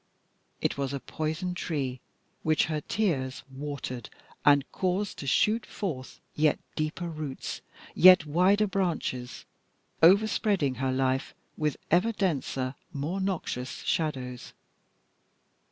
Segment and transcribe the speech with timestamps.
[0.61, 2.01] It was a poison tree
[2.41, 4.09] which her tears watered
[4.43, 7.61] and caused to shoot forth yet deeper roots,
[7.93, 9.45] yet wider branches,
[10.01, 14.53] overspreading her life with ever denser, more noxious shadows.